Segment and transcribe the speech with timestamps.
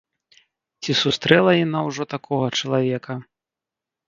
[0.81, 3.13] Ці сустрэла яна ўжо такога чалавека?